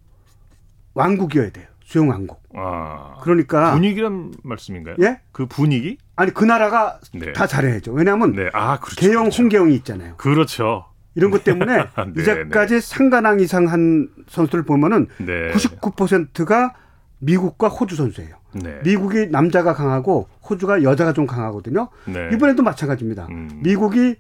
[0.94, 1.68] 왕국이어야 돼요.
[1.94, 2.42] 수용 왕국.
[2.56, 3.20] 아.
[3.22, 4.96] 그러니까 분위기란 말씀인가요?
[5.02, 5.20] 예?
[5.32, 6.00] 그 분위기?
[6.16, 7.34] 아니 그 나라가 네.
[7.34, 7.92] 다 잘해야죠.
[7.94, 8.50] 왜냐하면 네.
[8.52, 9.44] 아, 그렇죠, 개영 그렇죠.
[9.44, 10.16] 홍계영이 있잖아요.
[10.18, 10.86] 그렇죠.
[11.14, 12.80] 이런 것 때문에 네, 이제까지 네.
[12.80, 15.52] 상관왕 이상 한 선수를 보면은 네.
[15.52, 16.74] 99%가
[17.20, 18.38] 미국과 호주 선수예요.
[18.56, 18.80] 네.
[18.84, 21.90] 미국이 남자가 강하고 호주가 여자가 좀 강하거든요.
[22.06, 22.30] 네.
[22.34, 23.28] 이번에도 마찬가지입니다.
[23.30, 23.62] 음.
[23.62, 24.16] 미국이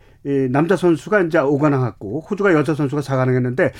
[0.51, 3.71] 남자 선수가 이제 5관왕 했고 호주가 여자 선수가 4관왕 했는데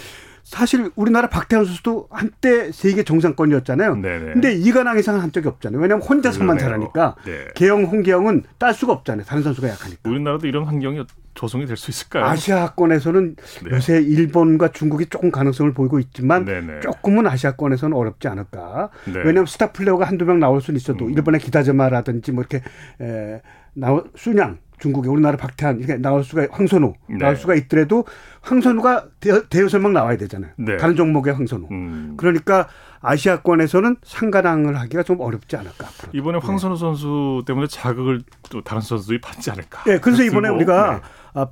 [0.43, 3.95] 사실 우리나라 박태환 선수도 한때 세계 정상권이었잖아요.
[3.95, 4.33] 네네.
[4.33, 5.81] 근데 이관왕 이상은 한 적이 없잖아요.
[5.81, 7.45] 왜냐하면 혼자서만 잘하니까 네.
[7.55, 9.25] 개영, 홍계영은 딸 수가 없잖아요.
[9.25, 10.09] 다른 선수가 약하니까.
[10.09, 11.03] 우리나라도 이런 환경이
[11.33, 12.25] 조성이 될 수 있을까요?
[12.25, 13.71] 아시아권에서는 네.
[13.71, 16.81] 요새 일본과 중국이 조금 가능성을 보이고 있지만 네네.
[16.81, 18.89] 조금은 아시아권에서는 어렵지 않을까.
[19.05, 19.13] 네.
[19.19, 21.13] 왜냐하면 스타 플레이어가 한두 명 나올 수는 있어도 음.
[21.13, 22.61] 일본의 기다즈마라든지 뭐 이렇게
[23.01, 23.41] 에,
[23.73, 27.17] 나오 순양 중국에 우리나라 박태환 이렇게 나올 수가 황선우 네.
[27.17, 28.05] 나올 수가 있더라도
[28.41, 29.07] 황선우가
[29.49, 30.51] 대여섯 명 나와야 되잖아요.
[30.57, 30.77] 네.
[30.77, 31.67] 다른 종목의 황선우.
[31.71, 32.13] 음.
[32.17, 32.67] 그러니까
[33.01, 35.87] 아시아권에서는 상가랑을 하기가 좀 어렵지 않을까.
[35.87, 36.11] 앞으로.
[36.13, 36.45] 이번에 네.
[36.45, 36.79] 황선우 네.
[36.79, 39.83] 선수 때문에 자극을 또 다른 선수들이 받지 않을까.
[39.83, 41.07] 네, 그래서 이번에 우리가 네.
[41.35, 41.47] 아,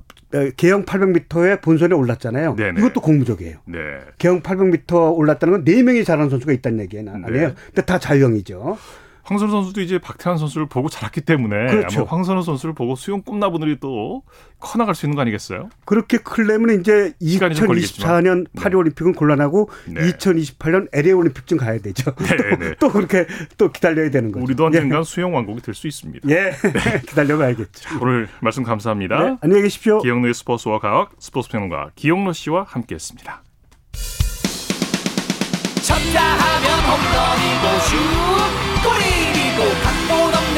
[0.56, 2.56] 개영 800m에 본선에 올랐잖아요.
[2.56, 2.80] 네네.
[2.80, 3.58] 이것도 공무적이에요.
[3.66, 3.78] 네.
[4.18, 7.10] 개영 800m 올랐다는 건 4명이 잘하는 선수가 있다는 얘기예요.
[7.10, 7.48] 아니에요.
[7.48, 7.54] 네.
[7.66, 8.78] 근데 다 자유형이죠.
[9.24, 12.04] 황선우 선수도 이제 박태환 선수를 보고 자랐기 때문에 그렇죠.
[12.04, 14.22] 황선우 선수를 보고 수영 꿈나무들이 또
[14.58, 15.68] 커나갈 수 있는 거 아니겠어요?
[15.84, 20.00] 그렇게 클려면 이제 2024년 파리 올림픽은 곤란하고 네.
[20.12, 22.12] 2028년 LA 올림픽쯤 가야 되죠.
[22.18, 22.74] 네, 또, 네.
[22.80, 23.26] 또, 그렇게
[23.58, 24.44] 또 기다려야 되는 거죠.
[24.44, 25.04] 우리도 언젠간 예.
[25.04, 26.28] 수영 왕국이 될 수 있습니다.
[26.28, 26.52] 예,
[27.08, 27.98] 기다려봐야겠죠.
[28.02, 29.18] 오늘 말씀 감사합니다.
[29.24, 30.00] 네, 안녕히 계십시오.
[30.02, 33.42] 기영로의 스포츠와 과학 스포츠 평론가 기영로 씨와 함께했습니다.
[35.82, 37.80] 쳤다 하면 홈런이고
[38.36, 38.41] 슛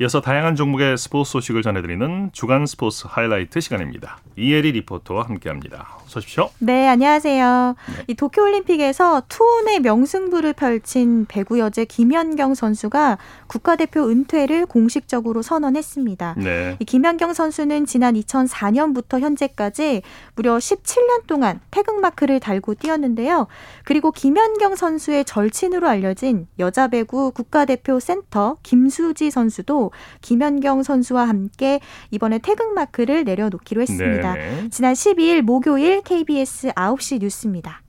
[0.00, 4.18] 이어서 다양한 종목의 스포츠 소식을 전해드리는 주간 스포츠 하이라이트 시간입니다.
[4.36, 5.98] 이혜리 리포터와 함께합니다.
[6.04, 6.50] 어서 오십시오.
[6.58, 7.76] 네, 안녕하세요.
[7.96, 8.04] 네.
[8.08, 16.34] 이 도쿄올림픽에서 투혼의 명승부를 펼친 배구 여제 김연경 선수가 국가대표 은퇴를 공식적으로 선언했습니다.
[16.38, 16.76] 네.
[16.80, 20.02] 이 김연경 선수는 지난 2004년부터 현재까지
[20.34, 23.46] 무려 17년 동안 태극마크를 달고 뛰었는데요.
[23.84, 29.83] 그리고 김연경 선수의 절친으로 알려진 여자 배구 국가대표 센터 김수지 선수도
[30.22, 34.34] 김연경 선수와 함께 이번에 태극 마크를 내려놓기로 했습니다.
[34.34, 34.68] 네네.
[34.70, 37.80] 지난 12일 목요일 KBS 9시 뉴스입니다.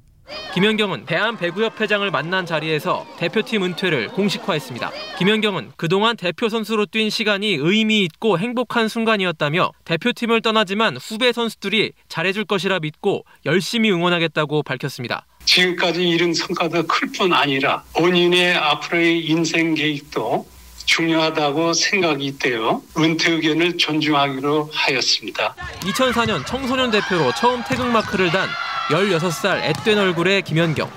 [0.55, 4.91] 김연경은 대한배구협회장을 만난 자리에서 대표팀 은퇴를 공식화했습니다.
[5.19, 12.45] 김연경은 그동안 대표 선수로 뛴 시간이 의미 있고 행복한 순간이었다며 대표팀을 떠나지만 후배 선수들이 잘해줄
[12.45, 15.27] 것이라 믿고 열심히 응원하겠다고 밝혔습니다.
[15.45, 20.47] 지금까지 이룬 성과도 클 뿐 아니라 본인의 앞으로의 인생 계획도
[20.85, 25.55] 중요하다고 생각이 되어 은퇴 의견을 존중하기로 하였습니다.
[25.81, 28.47] 2004년 청소년 대표로 처음 태극마크를 단
[28.89, 30.89] 16살 앳된 얼굴의 김연경.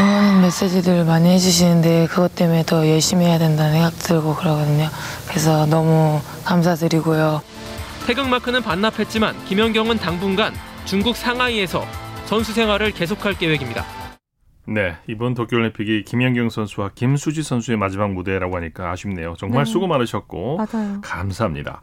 [0.00, 4.88] 응원 메시지들 많이 해주시는데 그것 때문에 더 열심히 해야 된다는 생각 들고 그러거든요.
[5.28, 7.42] 그래서 너무 감사드리고요.
[8.06, 10.54] 태극마크는 반납했지만 김연경은 당분간
[10.84, 11.86] 중국 상하이에서
[12.26, 13.84] 선수 생활을 계속할 계획입니다.
[14.66, 19.34] 네, 이번 도쿄올림픽이 김연경 선수와 김수지 선수의 마지막 무대라고 하니까 아쉽네요.
[19.38, 19.70] 정말 네.
[19.70, 21.00] 수고 많으셨고 맞아요.
[21.02, 21.80] 감사합니다.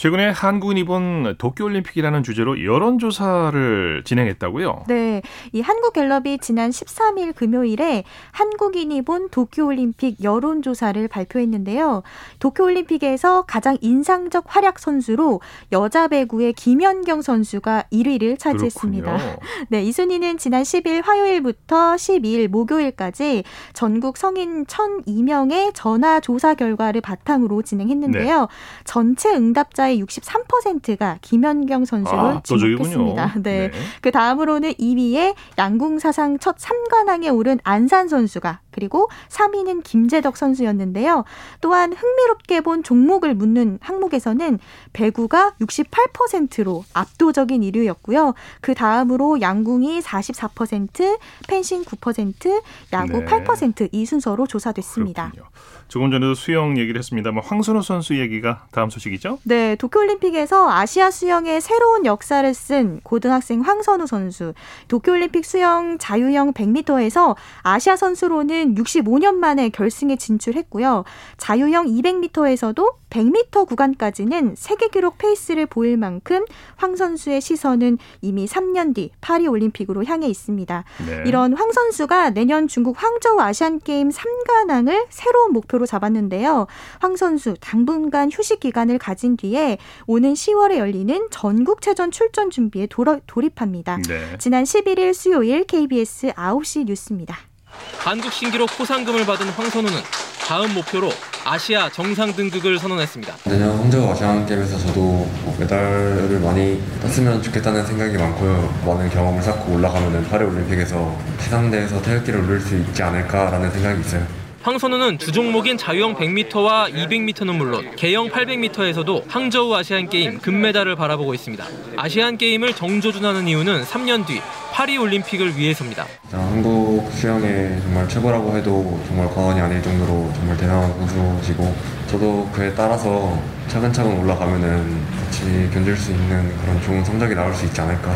[0.00, 4.84] 최근에 한국인 이번 도쿄올림픽이라는 주제로 여론조사를 진행했다고요?
[4.88, 5.20] 네.
[5.52, 12.02] 이 한국갤럽이 지난 13일 금요일에 한국인이 본 도쿄올림픽 여론조사를 발표했는데요.
[12.38, 19.18] 도쿄올림픽에서 가장 인상적 활약 선수로 여자 배구의 김연경 선수가 1위를 차지했습니다.
[19.18, 19.36] 그렇군요.
[19.68, 19.82] 네.
[19.82, 28.40] 이 순위는 지난 10일 화요일부터 12일 목요일까지 전국 성인 1,002명의 전화 조사 결과를 바탕으로 진행했는데요.
[28.40, 28.46] 네.
[28.84, 33.34] 전체 응답자 응답자의 63%가 김연경 선수를 아, 지목했습니다.
[33.42, 33.68] 네.
[33.68, 33.70] 네.
[34.00, 41.24] 그 다음으로는 2위에 양궁 사상 첫 3관왕에 오른 안산 선수가 그리고 3위는 김재덕 선수였는데요.
[41.60, 44.58] 또한 흥미롭게 본 종목을 묻는 항목에서는
[44.92, 48.34] 배구가 68%로 압도적인 1위였고요.
[48.60, 53.24] 그 다음으로 양궁이 44%, 펜싱 9%, 야구 네.
[53.24, 55.30] 8%이 순서로 조사됐습니다.
[55.32, 55.50] 그렇군요.
[55.90, 59.40] 조금 전에도 수영 얘기를 했습니다만 황선우 선수 얘기가 다음 소식이죠?
[59.42, 64.54] 네, 도쿄올림픽에서 아시아 수영의 새로운 역사를 쓴 고등학생 황선우 선수.
[64.86, 71.04] 도쿄올림픽 수영 자유형 100m에서 아시아 선수로는 65년 만에 결승에 진출했고요.
[71.36, 76.44] 자유형 200m에서도 100m 구간까지는 세계 기록 페이스를 보일 만큼
[76.76, 80.84] 황 선수의 시선은 이미 3년 뒤 파리 올림픽으로 향해 있습니다.
[81.06, 81.24] 네.
[81.26, 86.66] 이런 황 선수가 내년 중국 황저우 아시안 게임 3관왕을 새로운 목표로 잡았는데요.
[87.00, 92.86] 황 선수 당분간 휴식 기간을 가진 뒤에 오는 10월에 열리는 전국체전 출전 준비에
[93.26, 93.98] 돌입합니다.
[94.08, 94.38] 네.
[94.38, 97.49] 지난 11일 수요일 KBS 9시 뉴스입니다.
[97.98, 99.98] 한국 신기록 포상금을 받은 황선우는
[100.46, 101.12] 다음 목표로
[101.44, 103.36] 아시아 정상 등극을 선언했습니다.
[103.44, 108.82] 내년 홍저 아시안 게임에서 저도 뭐 메달을 많이 땄으면 좋겠다는 생각이 많고요.
[108.86, 114.39] 많은 경험을 쌓고 올라가면 파리 올림픽에서 최상대에서 태극기를 올릴 수 있지 않을까라는 생각이 있어요.
[114.62, 121.64] 황선우는 주 종목인 자유형 100m와 200m는 물론 개형 800m에서도 항저우 아시안 게임 금메달을 바라보고 있습니다.
[121.96, 126.04] 아시안 게임을 정조준하는 이유는 3년 뒤 파리 올림픽을 위해서입니다.
[126.30, 131.74] 한국 수영의 정말 최고라고 해도 정말 과언이 아닐 정도로 정말 대단한 고수시고
[132.08, 137.80] 저도 그에 따라서 차근차근 올라가면은 같이 견딜 수 있는 그런 좋은 성적이 나올 수 있지
[137.80, 138.10] 않을까.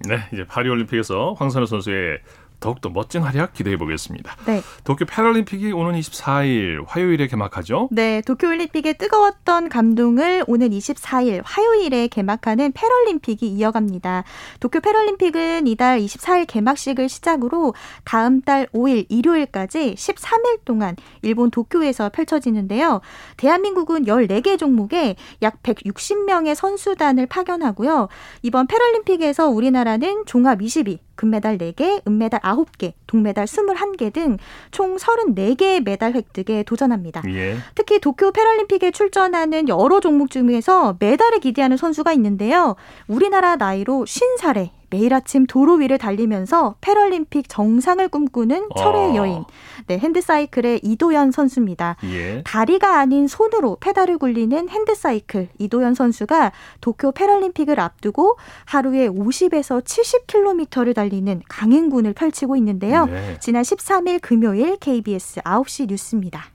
[0.00, 2.18] 네, 이제 파리 올림픽에서 황선우 선수의
[2.60, 4.36] 더욱더 멋진 활약 기대해 보겠습니다.
[4.46, 4.62] 네.
[4.84, 7.88] 도쿄 패럴림픽이 오는 24일 화요일에 개막하죠?
[7.92, 14.24] 네, 도쿄올림픽의 뜨거웠던 감동을 오는 24일 화요일에 개막하는 패럴림픽이 이어갑니다.
[14.60, 23.00] 도쿄 패럴림픽은 이달 24일 개막식을 시작으로 다음 달 5일 일요일까지 13일 동안 일본 도쿄에서 펼쳐지는데요.
[23.36, 28.08] 대한민국은 14개 종목에 약 160명의 선수단을 파견하고요.
[28.42, 34.36] 이번 패럴림픽에서 우리나라는 종합 22, 금메달 4개, 은메달 9개, 동메달 21개 등
[34.70, 37.22] 총 34개의 메달 획득에 도전합니다.
[37.28, 37.56] 예.
[37.74, 42.76] 특히 도쿄 패럴림픽에 출전하는 여러 종목 중에서 메달을 기대하는 선수가 있는데요.
[43.06, 49.14] 우리나라 나이로 50살에 매일 아침 도로 위를 달리면서 패럴림픽 정상을 꿈꾸는 철의 어.
[49.16, 49.44] 여인.
[49.86, 51.96] 네, 핸드사이클의 이도현 선수입니다.
[52.04, 52.42] 예.
[52.44, 61.42] 다리가 아닌 손으로 페달을 굴리는 핸드사이클 이도현 선수가 도쿄 패럴림픽을 앞두고 하루에 50에서 70km를 달리는
[61.48, 63.06] 강행군을 펼치고 있는데요.
[63.06, 63.36] 네.
[63.40, 66.46] 지난 13일 금요일 KBS 9시 뉴스입니다.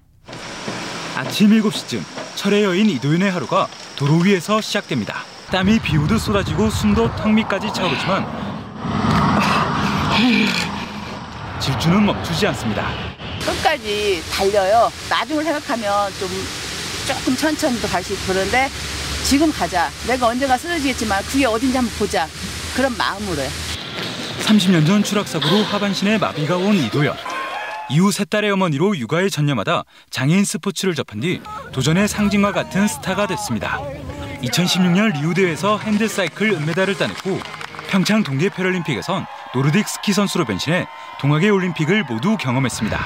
[1.15, 1.99] 아침 7시쯤
[2.35, 3.67] 철의 여인 이도현의 하루가
[3.97, 5.30] 도로 위에서 시작됩니다.
[5.51, 8.25] 땀이 비오듯 쏟아지고 숨도 턱 밑까지 차오르지만
[11.59, 12.87] 질주는 멈추지 않습니다.
[13.45, 14.89] 끝까지 달려요.
[15.09, 16.29] 나중을 생각하면 좀
[17.05, 17.35] 조금
[17.89, 18.69] 갈수 있고 그런데
[19.23, 19.89] 지금 가자.
[20.07, 22.27] 내가 언젠가 쓰러지겠지만 그게 어딘지 한번 보자.
[22.75, 23.49] 그런 마음으로요.
[24.43, 27.15] 30년 전 추락사고로 하반신에 마비가 온 이도연.
[27.89, 31.41] 이후 세 딸의 어머니로 육아에 전념하다 장애인 스포츠를 접한 뒤
[31.73, 33.79] 도전의 상징과 같은 스타가 됐습니다.
[34.43, 37.39] 2016년 리우대회에서 핸드사이클 은메달을 따냈고
[37.89, 40.87] 평창 동계 패럴림픽에선 노르딕 스키 선수로 변신해
[41.19, 43.05] 동하계 올림픽을 모두 경험했습니다.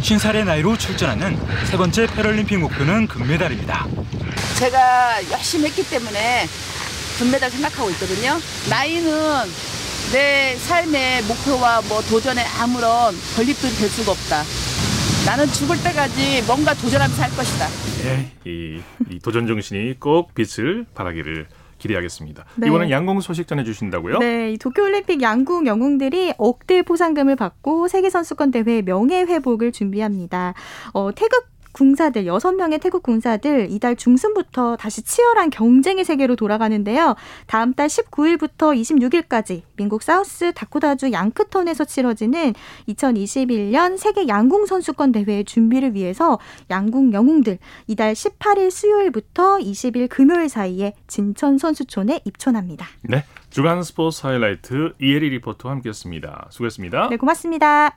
[0.00, 3.86] 50살의 나이로 출전하는 세 번째 패럴림픽 목표는 금메달입니다.
[4.58, 6.46] 제가 열심히 했기 때문에
[7.18, 8.38] 금메달 생각하고 있거든요.
[8.70, 9.12] 나이는
[10.12, 14.44] 내 삶의 목표와 뭐 도전에 아무런 걸림돌이 될 수가 없다.
[15.26, 17.66] 나는 죽을 때까지 뭔가 도전하면서 할 것이다.
[18.02, 21.46] 네, 이, 이 도전 정신이 꼭 빛을 발하기를
[21.78, 22.44] 기대하겠습니다.
[22.56, 22.66] 네.
[22.66, 24.18] 이번엔 양궁 소식 전해주신다고요?
[24.18, 30.52] 네, 도쿄올림픽 양궁 영웅들이 억대 포상금을 받고 세계선수권 대회 명예 회복을 준비합니다.
[30.92, 37.16] 어, 태극 궁사들 여섯 명의 태국 궁사들 이달 중순부터 다시 치열한 경쟁의 세계로 돌아가는데요.
[37.46, 42.54] 다음 달 19일부터 26일까지 미국 사우스 다코다주 양크턴에서 치러지는
[42.88, 46.38] 2021년 세계 양궁 선수권 대회의 준비를 위해서
[46.70, 47.58] 양궁 영웅들
[47.88, 52.86] 이달 18일 수요일부터 20일 금요일 사이에 진천 선수촌에 입촌합니다.
[53.02, 53.24] 네.
[53.50, 56.48] 주간 스포츠 하이라이트 이혜리 리포터와 함께했습니다.
[56.50, 57.08] 수고했습니다.
[57.10, 57.96] 네, 고맙습니다.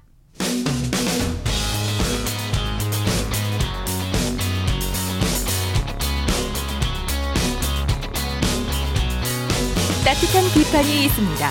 [10.18, 11.50] 따뜻한 비판이 있습니다.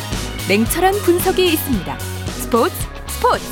[0.48, 1.98] 냉철한 분석이 있습니다.
[1.98, 2.74] 스포츠
[3.06, 3.44] 스포츠.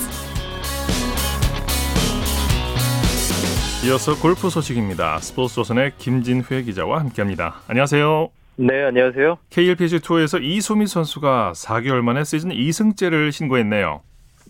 [3.87, 5.19] 이어서 골프 소식입니다.
[5.19, 7.61] 스포츠 조선의 김진회 기자와 함께합니다.
[7.69, 8.29] 안녕하세요.
[8.57, 9.39] 네, 안녕하세요.
[9.51, 14.01] KLPGA 투어에서 이소미 선수가 4개월 만에 시즌 2승째를 신고했네요.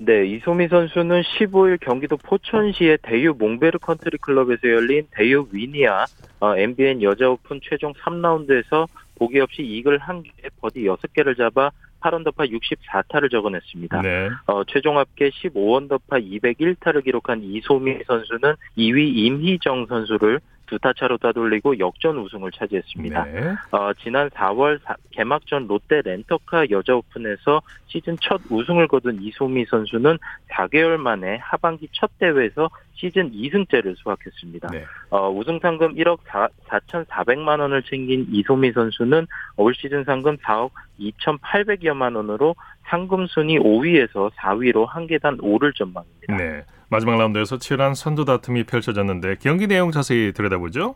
[0.00, 6.06] 네, 이소미 선수는 15일 경기도 포천시의 대유 몽베르 컨트리 클럽에서 열린 대유 위니아
[6.40, 13.30] 어, MBN 여자 오픈 최종 3라운드에서 보기 없이 이글 1개, 버디 6개를 잡아 8언더파 64타를
[13.30, 14.02] 적어냈습니다.
[14.02, 14.28] 네.
[14.46, 21.78] 어, 최종 합계 15언더파 201타를 기록한 이소미 선수는 2위 임희정 선수를 두 타 차로 따돌리고
[21.78, 23.24] 역전 우승을 차지했습니다.
[23.24, 23.54] 네.
[23.70, 30.18] 어, 지난 4월 사, 개막전 롯데 렌터카 여자 오픈에서 시즌 첫 우승을 거둔 이소미 선수는
[30.50, 34.68] 4개월 만에 하반기 첫 대회에서 시즌 2승째를 수확했습니다.
[34.70, 34.84] 네.
[35.10, 42.16] 어, 우승 상금 1억 4, 4,400만 원을 챙긴 이소미 선수는 올 시즌 상금 4억 2,800여만
[42.16, 46.36] 원으로 상금 순위 5위에서 4위로 한 계단 오를 전망입니다.
[46.36, 46.64] 네.
[46.88, 50.94] 마지막 라운드에서 치열한 선두 다툼이 펼쳐졌는데 경기 내용 자세히 들여다보죠.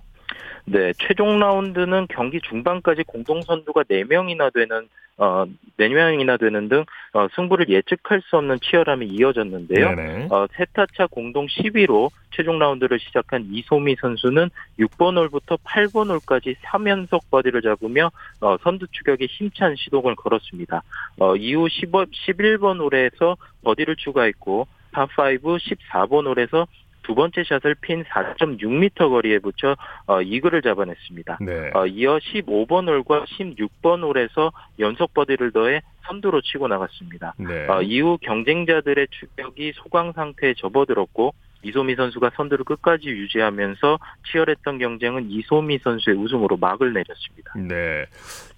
[0.64, 5.44] 네, 최종 라운드는 경기 중반까지 공동 선두가 4명이나 되는 어,
[5.79, 9.94] 4명이나 되는 등 어, 승부를 예측할 수 없는 치열함이 이어졌는데요.
[9.96, 10.29] 네네.
[10.31, 14.48] 어, 세타차 공동 10위로 최종 라운드를 시작한 이소미 선수는
[14.79, 20.83] 6번 홀부터 8번 홀까지 3연속 버디를 잡으며 어, 선두 추격에 힘찬 시동을 걸었습니다.
[21.18, 26.66] 어, 이후 10, 11번 홀에서 버디를 추가했고 파5 14번 홀에서
[27.09, 31.38] 두 번째 샷을 핀 4.6m 거리에 붙여 어, 이글을 잡아냈습니다.
[31.40, 31.70] 네.
[31.72, 37.35] 어, 이어 15번 홀과 16번 홀에서 연속 버디를 더해 선두로 치고 나갔습니다.
[37.38, 37.66] 네.
[37.66, 43.98] 어, 이후 경쟁자들의 추격이 소강 상태에 접어들었고 이소미 선수가 선두를 끝까지 유지하면서
[44.31, 47.55] 치열했던 경쟁은 이소미 선수의 우승으로 막을 내렸습니다.
[47.57, 48.05] 네.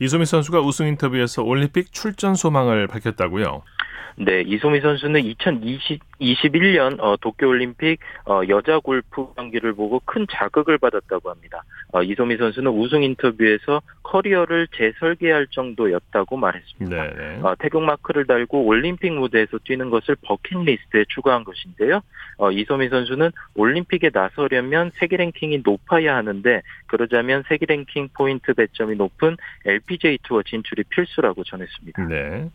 [0.01, 3.62] 이소미 선수가 우승 인터뷰에서 올림픽 출전 소망을 밝혔다고요?
[4.17, 11.63] 네, 이소미 선수는 2021년 어, 도쿄올림픽 어, 여자 골프 경기를 보고 큰 자극을 받았다고 합니다.
[11.93, 16.97] 어, 이소미 선수는 우승 인터뷰에서 커리어를 재설계할 정도였다고 말했습니다.
[16.97, 17.40] 네, 네.
[17.42, 22.01] 어, 태극 마크를 달고 올림픽 무대에서 뛰는 것을 버킷리스트에 추가한 것인데요.
[22.37, 29.37] 어, 이소미 선수는 올림픽에 나서려면 세계 랭킹이 높아야 하는데 그러자면 세계 랭킹 포인트 배점이 높은
[29.65, 32.07] LPGA 투어 진출이 필수라고 전했습니다.
[32.09, 32.51] 네.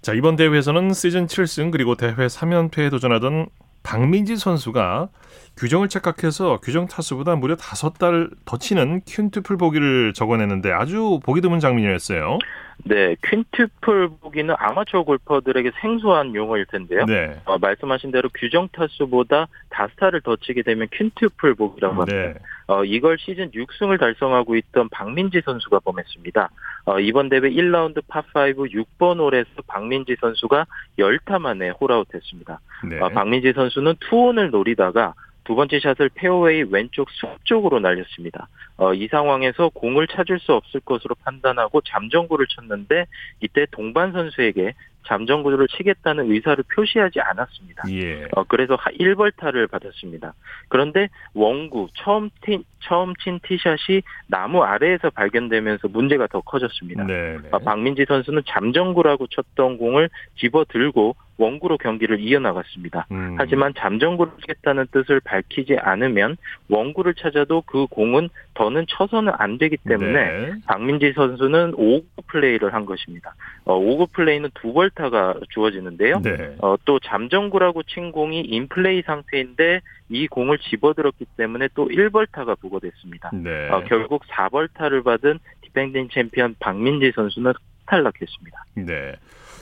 [0.00, 3.48] 자, 이번 대회에서는 시즌 7승 그리고 대회 3연패에 도전하던
[3.82, 5.08] 박민지 선수가
[5.56, 11.58] 규정을 착각해서 규정 타수보다 무려 다섯 달 더 치는 퀸투플 보기를 적어냈는데 아주 보기 드문
[11.60, 12.38] 장면이었어요.
[12.84, 17.04] 네, 퀸투플 보기는 아마추어 골퍼들에게 생소한 용어일 텐데요.
[17.06, 17.36] 네.
[17.44, 22.16] 어, 말씀하신 대로 규정 타수보다 다섯 타를 더 치게 되면 퀸투플 보기라고 합니다.
[22.16, 22.34] 네.
[22.68, 26.50] 어, 이걸 시즌 6승을 달성하고 있던 박민지 선수가 범했습니다.
[26.84, 30.66] 어, 이번 대회 1라운드 파5 6번 홀에서 박민지 선수가
[30.98, 32.60] 10타 만에 홀아웃했습니다.
[32.90, 33.00] 네.
[33.00, 35.14] 어, 박민지 선수는 투온을 노리다가
[35.48, 38.48] 두 번째 샷을 페어웨이 왼쪽 숲 쪽으로 날렸습니다.
[38.76, 43.06] 어, 이 상황에서 공을 찾을 수 없을 것으로 판단하고 잠정구를 쳤는데
[43.40, 44.74] 이때 동반 선수에게
[45.08, 47.84] 잠정구를 치겠다는 의사를 표시하지 않았습니다.
[47.90, 48.28] 예.
[48.32, 50.34] 어, 그래서 1벌타를 받았습니다.
[50.68, 57.06] 그런데 원구 처음 티, 처음 친 티샷이 나무 아래에서 발견되면서 문제가 더 커졌습니다.
[57.50, 63.06] 어, 박민지 선수는 잠정구라고 쳤던 공을 집어 들고 원구로 경기를 이어나갔습니다.
[63.12, 63.36] 음.
[63.38, 66.36] 하지만 잠정구를 치겠다는 뜻을 밝히지 않으면
[66.68, 70.52] 원구를 찾아도 그 공은 더는 쳐서는 안 되기 때문에 네.
[70.66, 73.34] 박민지 선수는 오구 플레이를 한 것입니다.
[73.64, 76.20] 어, 오구 플레이는 두 벌타가 주어지는데요.
[76.20, 76.56] 네.
[76.58, 79.80] 어, 또 잠정구라고 친 공이 인플레이 상태인데
[80.10, 83.30] 이 공을 집어들었기 때문에 또 1벌타가 부과됐습니다.
[83.32, 83.68] 네.
[83.70, 87.52] 어, 결국 4벌타를 받은 디펜딩 챔피언 박민지 선수는
[87.86, 88.64] 탈락했습니다.
[88.74, 89.14] 네.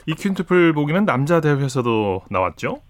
[0.07, 2.81] 이 quintuple 보기는 남자 대회에서도 나왔죠?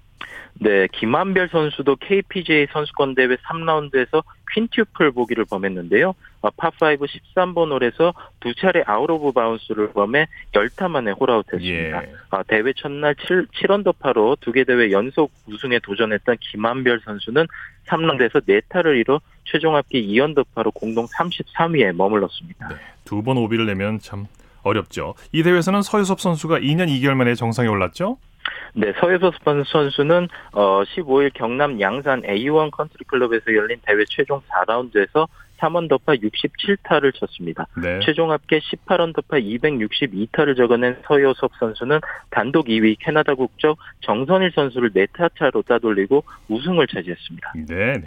[0.60, 6.14] 네, 김한별 선수도 KPGA 선수권 대회 3라운드에서 quintuple 보기를 범했는데요.
[6.42, 7.00] 파5
[7.36, 12.04] 13번 홀에서 두 차례 out of bounds를 범해 10타 만에 홀아웃했습니다.
[12.04, 12.14] 예.
[12.30, 17.46] 아, 대회 첫날 7, 7언더파로 두 개 대회 연속 우승에 도전했던 김한별 선수는
[17.88, 22.68] 3라운드에서 4타를 잃어 최종 합계 2언더파로 공동 33위에 머물렀습니다.
[22.70, 24.26] 네, 두 번 OB를 내면 참
[24.64, 25.16] 어렵죠.
[25.32, 28.18] 이 대회에서는 서요섭 선수가 2년 2개월 만에 정상에 올랐죠?
[28.74, 29.34] 네, 서요섭
[29.68, 35.28] 선수는 어 15일 경남 양산 A1 컨트리 클럽에서 열린 대회 최종 4라운드에서
[35.60, 37.68] 3언더파 67타를 쳤습니다.
[37.82, 38.00] 네.
[38.04, 45.64] 최종 합계 18언더파 262타를 적어낸 서요섭 선수는 단독 2위 캐나다 국적 정선일 선수를 4타 차로
[45.64, 47.54] 따돌리고 우승을 차지했습니다.
[47.68, 47.94] 네.
[47.94, 48.04] 네.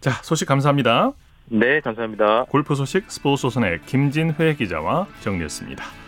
[0.00, 1.12] 자, 소식 감사합니다.
[1.50, 2.44] 네, 감사합니다.
[2.44, 6.07] 골프 소식 스포츠 조선의 김진회 기자와 정리했습니다.